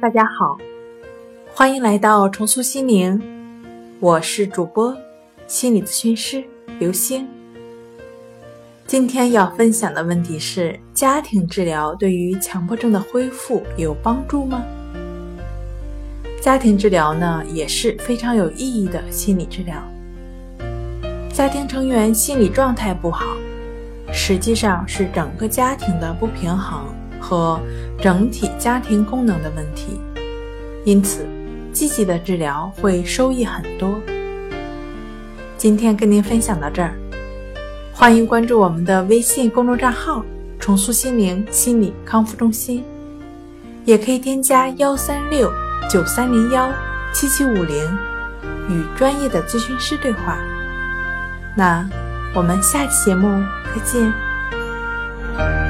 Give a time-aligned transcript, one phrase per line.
[0.00, 0.56] 大家好，
[1.54, 3.20] 欢迎来到重塑心灵，
[4.00, 4.96] 我是主播
[5.46, 6.44] 心理咨询师
[6.78, 7.26] 刘星。
[8.86, 14.62] 今天要分享的问题是：家庭治疗对于强迫症的恢复有帮助吗？
[16.40, 19.76] 家庭治疗呢也是非常有意义的心理治疗。
[21.32, 23.36] 家庭成员心理状态不好，
[24.12, 26.84] 实际上是整个家庭的不平衡
[27.24, 27.58] 和
[27.98, 29.98] 整体家庭功能的问题，
[30.84, 31.26] 因此
[31.72, 33.98] 积极的治疗会收益很多。
[35.56, 36.94] 今天跟您分享到这儿。
[37.94, 40.22] 欢迎关注我们的微信公众账号
[40.60, 42.84] “重塑心灵心理康复中心”，
[43.86, 45.50] 也可以添加幺三六
[45.88, 46.70] 九三零幺
[47.14, 47.98] 七七五零
[48.68, 50.36] 与专业的咨询师对话。
[51.56, 51.88] 那
[52.34, 53.28] 我们下期节目
[53.74, 55.63] 再见。